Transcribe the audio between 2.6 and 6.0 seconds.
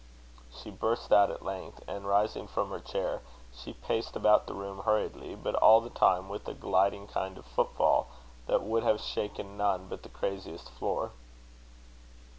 her chair, she paced about the room hurriedly, but all the